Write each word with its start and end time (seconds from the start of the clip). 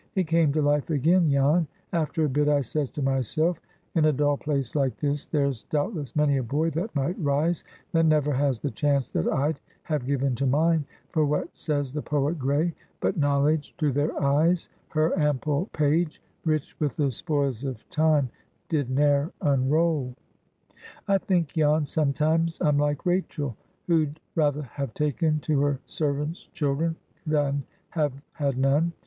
It 0.15 0.23
came 0.23 0.51
to 0.53 0.63
life 0.63 0.89
again, 0.89 1.29
Jan. 1.29 1.67
After 1.93 2.25
a 2.25 2.29
bit, 2.29 2.47
I 2.49 2.61
says 2.61 2.89
to 2.89 3.03
myself, 3.03 3.61
'In 3.93 4.05
a 4.05 4.11
dull 4.11 4.35
place 4.35 4.75
like 4.75 4.97
this 4.97 5.27
there's 5.27 5.65
doubtless 5.65 6.15
many 6.15 6.37
a 6.37 6.41
boy 6.43 6.71
that 6.71 6.95
might 6.95 7.19
rise 7.19 7.63
that 7.91 8.07
never 8.07 8.33
has 8.33 8.59
the 8.59 8.71
chance 8.71 9.09
that 9.11 9.27
I'd 9.31 9.59
have 9.83 10.07
given 10.07 10.33
to 10.37 10.47
mine. 10.47 10.85
For 11.09 11.23
what 11.23 11.49
says 11.55 11.93
the 11.93 12.01
poet 12.01 12.39
Gray?— 12.39 12.73
"But 12.99 13.15
Knowledge 13.15 13.75
to 13.77 13.91
their 13.91 14.19
eyes 14.19 14.69
her 14.87 15.15
ample 15.19 15.67
page, 15.71 16.19
Rich 16.45 16.79
with 16.79 16.95
the 16.95 17.11
spoils 17.11 17.63
of 17.63 17.87
Time, 17.91 18.31
did 18.69 18.89
ne'er 18.89 19.31
unroll."' 19.39 20.15
"I 21.07 21.19
think, 21.19 21.49
Jan, 21.49 21.85
sometimes, 21.85 22.57
I'm 22.59 22.79
like 22.79 23.05
Rachel, 23.05 23.55
who'd 23.85 24.19
rather 24.33 24.63
have 24.63 24.95
taken 24.95 25.37
to 25.41 25.59
her 25.59 25.79
servant's 25.85 26.47
children 26.53 26.95
than 27.27 27.65
have 27.91 28.13
had 28.33 28.57
none. 28.57 28.93